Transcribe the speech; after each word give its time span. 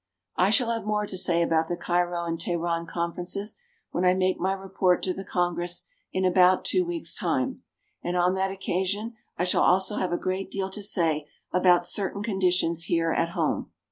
I 0.35 0.49
shall 0.49 0.71
have 0.71 0.83
more 0.83 1.05
to 1.05 1.15
say 1.15 1.43
about 1.43 1.67
the 1.67 1.77
Cairo 1.77 2.25
and 2.25 2.39
Teheran 2.39 2.87
conferences 2.87 3.55
when 3.91 4.03
I 4.03 4.15
make 4.15 4.39
my 4.39 4.51
report 4.53 5.03
to 5.03 5.13
the 5.13 5.23
Congress 5.23 5.83
in 6.11 6.25
about 6.25 6.65
two 6.65 6.83
weeks' 6.83 7.13
time. 7.13 7.61
And, 8.03 8.17
on 8.17 8.33
that 8.33 8.49
occasion, 8.49 9.13
I 9.37 9.43
shall 9.43 9.61
also 9.61 9.97
have 9.97 10.11
a 10.11 10.17
great 10.17 10.49
deal 10.49 10.71
to 10.71 10.81
say 10.81 11.27
about 11.51 11.85
certain 11.85 12.23
conditions 12.23 12.85
here 12.85 13.11
at 13.11 13.33
home. 13.33 13.69